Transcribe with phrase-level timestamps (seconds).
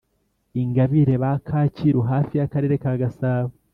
[0.61, 3.51] ingabire ba kacyiru hafi ya karere ka gasabo